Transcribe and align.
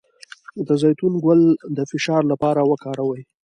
د 0.67 0.69
زیتون 0.81 1.13
ګل 1.25 1.41
د 1.77 1.79
فشار 1.91 2.21
لپاره 2.31 2.61
وکاروئ 2.71 3.21